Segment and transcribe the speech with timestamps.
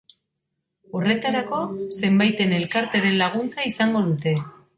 [0.99, 1.59] Horretarako,
[1.99, 4.35] zenbait elkarteren laguntza izango dute.